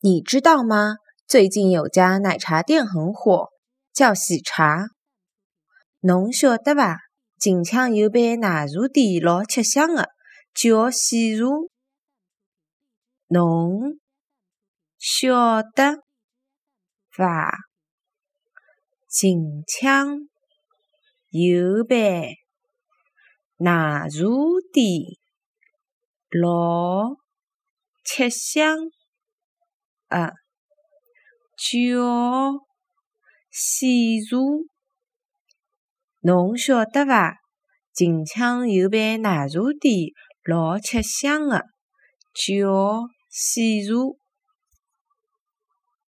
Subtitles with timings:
[0.00, 0.96] 你知道吗？
[1.26, 3.48] 最近有家奶茶店很火，
[3.94, 4.88] 叫喜茶。
[6.00, 6.98] 侬晓得伐？
[7.38, 10.10] 近腔有爿奶茶店老吃香的，
[10.54, 11.46] 叫喜茶。
[13.28, 13.98] 侬
[14.98, 16.02] 晓得
[17.10, 17.54] 伐？
[19.08, 20.28] 近腔
[21.30, 22.34] 有爿
[23.56, 24.18] 奶茶
[24.74, 25.02] 店
[26.30, 27.16] 老
[28.04, 28.76] 吃香
[30.08, 30.32] 啊，
[31.56, 32.66] 叫
[33.50, 34.36] 细茶。
[36.20, 37.38] 侬晓得伐？
[37.92, 40.10] 近腔有爿奶茶店
[40.44, 41.64] 老吃香的，
[42.34, 43.92] 叫细茶。